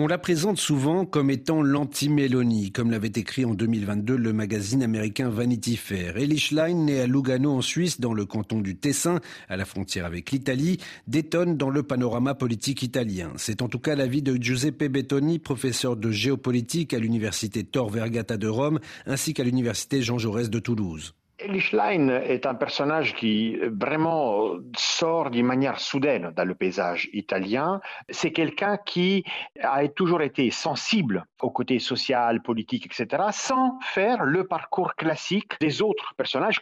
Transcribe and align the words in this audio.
On 0.00 0.06
la 0.06 0.16
présente 0.16 0.58
souvent 0.58 1.04
comme 1.04 1.28
étant 1.28 1.60
l'anti-Mélanie, 1.60 2.70
comme 2.70 2.92
l'avait 2.92 3.08
écrit 3.16 3.44
en 3.44 3.54
2022 3.54 4.14
le 4.14 4.32
magazine 4.32 4.84
américain 4.84 5.28
Vanity 5.28 5.76
Fair. 5.76 6.16
Elie 6.16 6.38
Schlein, 6.38 6.74
né 6.74 7.00
à 7.00 7.08
Lugano 7.08 7.50
en 7.50 7.62
Suisse, 7.62 7.98
dans 7.98 8.14
le 8.14 8.24
canton 8.24 8.60
du 8.60 8.76
Tessin, 8.76 9.18
à 9.48 9.56
la 9.56 9.64
frontière 9.64 10.06
avec 10.06 10.30
l'Italie, 10.30 10.78
détonne 11.08 11.56
dans 11.56 11.68
le 11.68 11.82
panorama 11.82 12.36
politique 12.36 12.84
italien. 12.84 13.32
C'est 13.38 13.60
en 13.60 13.68
tout 13.68 13.80
cas 13.80 13.96
l'avis 13.96 14.22
de 14.22 14.40
Giuseppe 14.40 14.84
Bettoni, 14.84 15.40
professeur 15.40 15.96
de 15.96 16.12
géopolitique 16.12 16.94
à 16.94 17.00
l'université 17.00 17.64
Tor 17.64 17.90
Vergata 17.90 18.36
de 18.36 18.46
Rome, 18.46 18.78
ainsi 19.04 19.34
qu'à 19.34 19.42
l'université 19.42 20.00
Jean 20.00 20.16
Jaurès 20.16 20.48
de 20.48 20.60
Toulouse. 20.60 21.12
Schlein 21.60 22.08
est 22.08 22.46
un 22.46 22.54
personnage 22.54 23.14
qui 23.14 23.56
vraiment 23.80 24.56
sort 24.76 25.30
d'une 25.30 25.46
manière 25.46 25.78
soudaine 25.78 26.32
dans 26.36 26.44
le 26.44 26.54
paysage 26.54 27.08
italien. 27.12 27.80
C'est 28.08 28.32
quelqu'un 28.32 28.76
qui 28.76 29.24
a 29.62 29.86
toujours 29.88 30.22
été 30.22 30.50
sensible 30.50 31.24
au 31.40 31.50
côté 31.50 31.78
social, 31.78 32.42
politique, 32.42 32.86
etc., 32.86 33.24
sans 33.32 33.78
faire 33.82 34.24
le 34.24 34.46
parcours 34.46 34.94
classique 34.94 35.52
des 35.60 35.80
autres 35.82 36.14
personnages. 36.16 36.60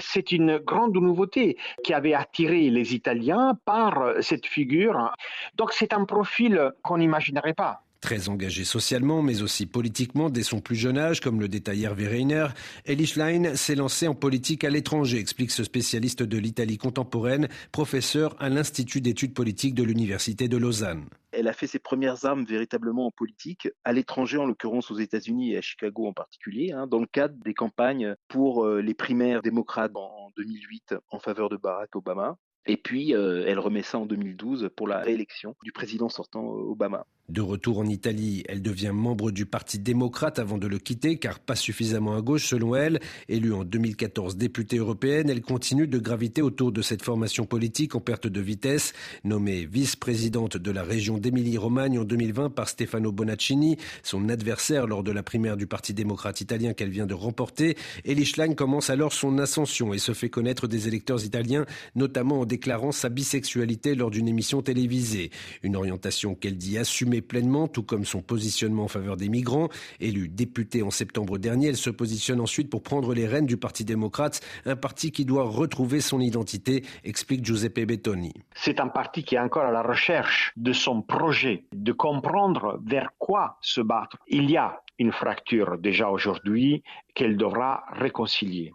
C'est 0.00 0.32
une 0.32 0.58
grande 0.58 0.94
nouveauté 0.94 1.56
qui 1.82 1.94
avait 1.94 2.14
attiré 2.14 2.70
les 2.70 2.94
Italiens 2.94 3.58
par 3.64 4.12
cette 4.20 4.46
figure. 4.46 5.12
Donc 5.54 5.72
c'est 5.72 5.92
un 5.92 6.04
profil 6.04 6.72
qu'on 6.82 6.98
n'imaginerait 6.98 7.54
pas. 7.54 7.82
Très 8.02 8.28
engagé 8.28 8.64
socialement, 8.64 9.22
mais 9.22 9.42
aussi 9.42 9.64
politiquement 9.64 10.28
dès 10.28 10.42
son 10.42 10.60
plus 10.60 10.74
jeune 10.74 10.98
âge, 10.98 11.20
comme 11.20 11.38
le 11.38 11.46
détaille 11.46 11.84
Hervé 11.84 12.08
Reiner, 12.08 12.48
Elie 12.84 13.06
Schlein 13.06 13.54
s'est 13.54 13.76
lancé 13.76 14.08
en 14.08 14.14
politique 14.16 14.64
à 14.64 14.70
l'étranger, 14.70 15.18
explique 15.18 15.52
ce 15.52 15.62
spécialiste 15.62 16.24
de 16.24 16.36
l'Italie 16.36 16.78
contemporaine, 16.78 17.46
professeur 17.70 18.34
à 18.40 18.48
l'Institut 18.48 19.00
d'études 19.00 19.34
politiques 19.34 19.76
de 19.76 19.84
l'Université 19.84 20.48
de 20.48 20.56
Lausanne. 20.56 21.04
Elle 21.30 21.46
a 21.46 21.52
fait 21.52 21.68
ses 21.68 21.78
premières 21.78 22.24
armes 22.24 22.44
véritablement 22.44 23.06
en 23.06 23.12
politique, 23.12 23.68
à 23.84 23.92
l'étranger, 23.92 24.36
en 24.36 24.46
l'occurrence 24.46 24.90
aux 24.90 24.98
États-Unis 24.98 25.52
et 25.52 25.58
à 25.58 25.60
Chicago 25.60 26.08
en 26.08 26.12
particulier, 26.12 26.72
hein, 26.72 26.88
dans 26.88 26.98
le 26.98 27.06
cadre 27.06 27.36
des 27.44 27.54
campagnes 27.54 28.16
pour 28.26 28.64
euh, 28.64 28.82
les 28.82 28.94
primaires 28.94 29.42
démocrates 29.42 29.92
en 29.94 30.32
2008 30.36 30.96
en 31.08 31.20
faveur 31.20 31.50
de 31.50 31.56
Barack 31.56 31.94
Obama. 31.94 32.36
Et 32.66 32.76
puis, 32.76 33.14
euh, 33.14 33.44
elle 33.46 33.58
remet 33.58 33.82
ça 33.82 33.98
en 33.98 34.06
2012 34.06 34.70
pour 34.76 34.86
la 34.86 34.98
réélection 34.98 35.56
du 35.64 35.72
président 35.72 36.08
sortant 36.08 36.44
Obama. 36.44 37.06
De 37.32 37.40
retour 37.40 37.78
en 37.78 37.86
Italie, 37.86 38.44
elle 38.46 38.60
devient 38.60 38.90
membre 38.92 39.30
du 39.30 39.46
Parti 39.46 39.78
démocrate 39.78 40.38
avant 40.38 40.58
de 40.58 40.66
le 40.66 40.78
quitter, 40.78 41.16
car 41.16 41.40
pas 41.40 41.56
suffisamment 41.56 42.14
à 42.14 42.20
gauche 42.20 42.46
selon 42.46 42.76
elle. 42.76 43.00
Élue 43.30 43.54
en 43.54 43.64
2014 43.64 44.36
députée 44.36 44.76
européenne, 44.76 45.30
elle 45.30 45.40
continue 45.40 45.86
de 45.86 45.98
graviter 45.98 46.42
autour 46.42 46.72
de 46.72 46.82
cette 46.82 47.00
formation 47.00 47.46
politique 47.46 47.94
en 47.94 48.00
perte 48.00 48.26
de 48.26 48.40
vitesse. 48.42 48.92
Nommée 49.24 49.64
vice-présidente 49.64 50.58
de 50.58 50.70
la 50.70 50.82
région 50.82 51.16
d'Émilie-Romagne 51.16 52.00
en 52.00 52.04
2020 52.04 52.50
par 52.50 52.68
Stefano 52.68 53.12
Bonaccini, 53.12 53.78
son 54.02 54.28
adversaire 54.28 54.86
lors 54.86 55.02
de 55.02 55.10
la 55.10 55.22
primaire 55.22 55.56
du 55.56 55.66
Parti 55.66 55.94
démocrate 55.94 56.42
italien 56.42 56.74
qu'elle 56.74 56.90
vient 56.90 57.06
de 57.06 57.14
remporter, 57.14 57.78
Elie 58.04 58.26
Schlein 58.26 58.52
commence 58.52 58.90
alors 58.90 59.14
son 59.14 59.38
ascension 59.38 59.94
et 59.94 59.98
se 59.98 60.12
fait 60.12 60.28
connaître 60.28 60.66
des 60.66 60.86
électeurs 60.86 61.24
italiens, 61.24 61.64
notamment 61.94 62.40
en 62.40 62.44
déclarant 62.44 62.92
sa 62.92 63.08
bisexualité 63.08 63.94
lors 63.94 64.10
d'une 64.10 64.28
émission 64.28 64.60
télévisée. 64.60 65.30
Une 65.62 65.76
orientation 65.76 66.34
qu'elle 66.34 66.58
dit 66.58 66.76
assumer 66.76 67.21
pleinement, 67.22 67.68
tout 67.68 67.82
comme 67.82 68.04
son 68.04 68.20
positionnement 68.20 68.84
en 68.84 68.88
faveur 68.88 69.16
des 69.16 69.28
migrants. 69.28 69.68
Élue 70.00 70.28
députée 70.28 70.82
en 70.82 70.90
septembre 70.90 71.38
dernier, 71.38 71.68
elle 71.68 71.76
se 71.76 71.90
positionne 71.90 72.40
ensuite 72.40 72.70
pour 72.70 72.82
prendre 72.82 73.14
les 73.14 73.26
rênes 73.26 73.46
du 73.46 73.56
Parti 73.56 73.84
démocrate, 73.84 74.40
un 74.66 74.76
parti 74.76 75.12
qui 75.12 75.24
doit 75.24 75.44
retrouver 75.44 76.00
son 76.00 76.20
identité, 76.20 76.84
explique 77.04 77.44
Giuseppe 77.44 77.86
Bettoni. 77.86 78.32
C'est 78.54 78.80
un 78.80 78.88
parti 78.88 79.24
qui 79.24 79.36
est 79.36 79.38
encore 79.38 79.64
à 79.64 79.70
la 79.70 79.82
recherche 79.82 80.52
de 80.56 80.72
son 80.72 81.02
projet, 81.02 81.64
de 81.72 81.92
comprendre 81.92 82.80
vers 82.84 83.10
quoi 83.18 83.58
se 83.60 83.80
battre. 83.80 84.16
Il 84.26 84.50
y 84.50 84.56
a 84.56 84.80
une 84.98 85.12
fracture 85.12 85.78
déjà 85.78 86.08
aujourd'hui 86.10 86.82
qu'elle 87.14 87.36
devra 87.36 87.84
réconcilier. 87.92 88.72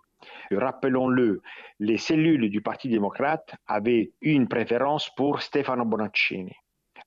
Rappelons-le, 0.52 1.42
les 1.80 1.98
cellules 1.98 2.50
du 2.50 2.62
Parti 2.62 2.90
démocrate 2.90 3.56
avaient 3.68 4.12
une 4.22 4.48
préférence 4.48 5.10
pour 5.16 5.42
Stefano 5.42 5.86
Bonaccini 5.86 6.54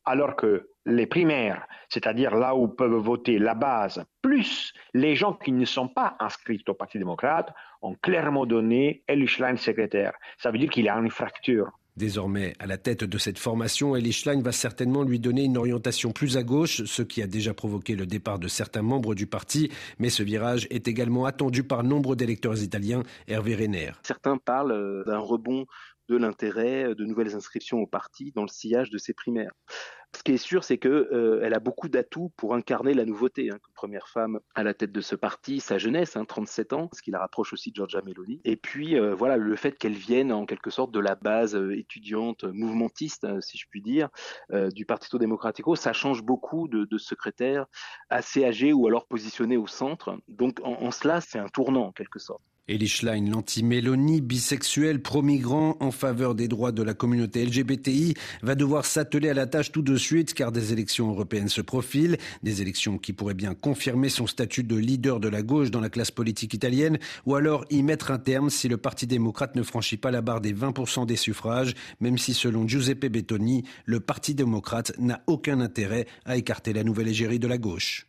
alors 0.04 0.36
que 0.36 0.69
les 0.86 1.06
primaires, 1.06 1.66
c'est-à-dire 1.88 2.34
là 2.34 2.54
où 2.54 2.68
peuvent 2.68 2.92
voter 2.92 3.38
la 3.38 3.54
base, 3.54 4.04
plus 4.22 4.72
les 4.94 5.14
gens 5.14 5.34
qui 5.34 5.52
ne 5.52 5.64
sont 5.64 5.88
pas 5.88 6.16
inscrits 6.20 6.62
au 6.68 6.74
Parti 6.74 6.98
démocrate, 6.98 7.52
ont 7.82 7.94
clairement 7.94 8.46
donné 8.46 9.02
Eli 9.08 9.26
Schlein 9.26 9.56
secrétaire. 9.56 10.12
Ça 10.38 10.50
veut 10.50 10.58
dire 10.58 10.70
qu'il 10.70 10.84
y 10.84 10.88
a 10.88 10.96
une 10.96 11.10
fracture. 11.10 11.70
Désormais, 11.96 12.54
à 12.60 12.66
la 12.66 12.78
tête 12.78 13.04
de 13.04 13.18
cette 13.18 13.38
formation, 13.38 13.94
Eli 13.96 14.12
Schlein 14.12 14.40
va 14.40 14.52
certainement 14.52 15.02
lui 15.02 15.18
donner 15.18 15.44
une 15.44 15.58
orientation 15.58 16.12
plus 16.12 16.36
à 16.36 16.42
gauche, 16.42 16.84
ce 16.84 17.02
qui 17.02 17.20
a 17.20 17.26
déjà 17.26 17.52
provoqué 17.52 17.94
le 17.94 18.06
départ 18.06 18.38
de 18.38 18.48
certains 18.48 18.82
membres 18.82 19.14
du 19.14 19.26
parti. 19.26 19.70
Mais 19.98 20.08
ce 20.08 20.22
virage 20.22 20.66
est 20.70 20.88
également 20.88 21.26
attendu 21.26 21.62
par 21.62 21.82
nombre 21.82 22.14
d'électeurs 22.14 22.62
italiens, 22.62 23.02
Hervé 23.28 23.54
Renner. 23.54 23.90
Certains 24.02 24.38
parlent 24.38 24.72
euh, 24.72 25.04
d'un 25.04 25.18
rebond 25.18 25.66
de 26.10 26.16
l'intérêt 26.16 26.88
euh, 26.88 26.94
de 26.94 27.04
nouvelles 27.04 27.36
inscriptions 27.36 27.78
au 27.78 27.86
parti 27.86 28.32
dans 28.32 28.42
le 28.42 28.48
sillage 28.48 28.90
de 28.90 28.98
ses 28.98 29.14
primaires. 29.14 29.52
Ce 30.16 30.24
qui 30.24 30.32
est 30.32 30.38
sûr, 30.38 30.64
c'est 30.64 30.76
qu'elle 30.76 30.90
euh, 30.90 31.54
a 31.54 31.60
beaucoup 31.60 31.88
d'atouts 31.88 32.32
pour 32.36 32.56
incarner 32.56 32.94
la 32.94 33.04
nouveauté. 33.04 33.48
Hein, 33.52 33.58
première 33.74 34.08
femme 34.08 34.40
à 34.56 34.64
la 34.64 34.74
tête 34.74 34.90
de 34.90 35.00
ce 35.00 35.14
parti, 35.14 35.60
sa 35.60 35.78
jeunesse, 35.78 36.18
37 36.28 36.72
hein, 36.72 36.76
ans, 36.76 36.90
ce 36.92 37.00
qui 37.00 37.12
la 37.12 37.20
rapproche 37.20 37.52
aussi 37.52 37.70
de 37.70 37.76
Giorgia 37.76 38.02
Meloni. 38.02 38.40
Et 38.44 38.56
puis 38.56 38.98
euh, 38.98 39.14
voilà, 39.14 39.36
le 39.36 39.54
fait 39.54 39.78
qu'elle 39.78 39.94
vienne 39.94 40.32
en 40.32 40.46
quelque 40.46 40.70
sorte 40.70 40.90
de 40.90 40.98
la 40.98 41.14
base 41.14 41.54
étudiante, 41.54 42.42
mouvementiste, 42.42 43.40
si 43.40 43.56
je 43.56 43.66
puis 43.70 43.80
dire, 43.80 44.08
du 44.74 44.84
Partito 44.84 45.16
Democratico, 45.16 45.76
ça 45.76 45.92
change 45.92 46.22
beaucoup 46.24 46.66
de, 46.66 46.98
secrétaires 46.98 47.66
assez 48.08 48.44
âgés 48.44 48.72
ou 48.72 48.88
alors 48.88 49.06
positionnés 49.06 49.56
au 49.56 49.68
centre. 49.68 50.18
Donc 50.28 50.58
en 50.64 50.90
cela, 50.90 51.20
c'est 51.20 51.38
un 51.38 51.48
tournant 51.48 51.86
en 51.86 51.92
quelque 51.92 52.18
sorte. 52.18 52.42
Elie 52.70 52.86
Schlein, 52.86 53.26
l'anti-Mélanie, 53.28 54.20
bisexuel, 54.20 55.02
pro-migrant, 55.02 55.76
en 55.80 55.90
faveur 55.90 56.36
des 56.36 56.46
droits 56.46 56.70
de 56.70 56.84
la 56.84 56.94
communauté 56.94 57.44
LGBTI, 57.44 58.14
va 58.42 58.54
devoir 58.54 58.84
s'atteler 58.84 59.28
à 59.28 59.34
la 59.34 59.48
tâche 59.48 59.72
tout 59.72 59.82
de 59.82 59.96
suite 59.96 60.34
car 60.34 60.52
des 60.52 60.72
élections 60.72 61.10
européennes 61.10 61.48
se 61.48 61.62
profilent, 61.62 62.16
des 62.44 62.62
élections 62.62 62.96
qui 62.96 63.12
pourraient 63.12 63.34
bien 63.34 63.54
confirmer 63.54 64.08
son 64.08 64.28
statut 64.28 64.62
de 64.62 64.76
leader 64.76 65.18
de 65.18 65.28
la 65.28 65.42
gauche 65.42 65.72
dans 65.72 65.80
la 65.80 65.90
classe 65.90 66.12
politique 66.12 66.54
italienne 66.54 67.00
ou 67.26 67.34
alors 67.34 67.64
y 67.70 67.82
mettre 67.82 68.12
un 68.12 68.18
terme 68.18 68.50
si 68.50 68.68
le 68.68 68.76
Parti 68.76 69.08
démocrate 69.08 69.56
ne 69.56 69.64
franchit 69.64 69.96
pas 69.96 70.12
la 70.12 70.22
barre 70.22 70.40
des 70.40 70.54
20% 70.54 71.06
des 71.06 71.16
suffrages, 71.16 71.74
même 71.98 72.18
si 72.18 72.34
selon 72.34 72.68
Giuseppe 72.68 73.06
Bettoni, 73.06 73.64
le 73.84 73.98
Parti 73.98 74.32
démocrate 74.36 74.92
n'a 74.96 75.24
aucun 75.26 75.58
intérêt 75.58 76.06
à 76.24 76.36
écarter 76.36 76.72
la 76.72 76.84
nouvelle 76.84 77.08
égérie 77.08 77.40
de 77.40 77.48
la 77.48 77.58
gauche. 77.58 78.06